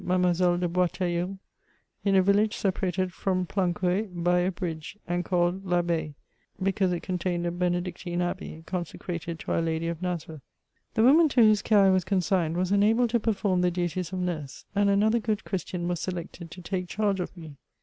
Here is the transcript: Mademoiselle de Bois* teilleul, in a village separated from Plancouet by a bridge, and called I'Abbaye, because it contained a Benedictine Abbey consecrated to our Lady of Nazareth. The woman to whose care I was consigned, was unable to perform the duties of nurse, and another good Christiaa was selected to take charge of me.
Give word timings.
Mademoiselle 0.03 0.57
de 0.57 0.67
Bois* 0.67 0.87
teilleul, 0.89 1.37
in 2.03 2.15
a 2.15 2.23
village 2.23 2.57
separated 2.57 3.13
from 3.13 3.45
Plancouet 3.45 4.23
by 4.23 4.39
a 4.39 4.51
bridge, 4.51 4.97
and 5.07 5.23
called 5.23 5.61
I'Abbaye, 5.71 6.15
because 6.59 6.91
it 6.91 7.03
contained 7.03 7.45
a 7.45 7.51
Benedictine 7.51 8.19
Abbey 8.19 8.63
consecrated 8.65 9.37
to 9.37 9.51
our 9.51 9.61
Lady 9.61 9.87
of 9.87 10.01
Nazareth. 10.01 10.41
The 10.95 11.03
woman 11.03 11.29
to 11.29 11.43
whose 11.43 11.61
care 11.61 11.81
I 11.85 11.91
was 11.91 12.03
consigned, 12.03 12.57
was 12.57 12.71
unable 12.71 13.07
to 13.09 13.19
perform 13.19 13.61
the 13.61 13.69
duties 13.69 14.11
of 14.11 14.17
nurse, 14.21 14.65
and 14.73 14.89
another 14.89 15.19
good 15.19 15.43
Christiaa 15.43 15.85
was 15.85 15.99
selected 15.99 16.49
to 16.49 16.63
take 16.63 16.87
charge 16.87 17.19
of 17.19 17.37
me. 17.37 17.57